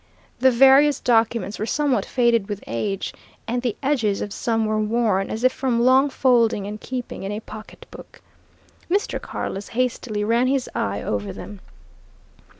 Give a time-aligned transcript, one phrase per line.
[0.39, 3.13] The various documents were somewhat faded with age,
[3.47, 7.31] and the edges of some were worn as if from long folding and keeping in
[7.31, 8.19] a pocketbook.
[8.89, 9.21] Mr.
[9.21, 11.59] Carless hastily ran his eye over them.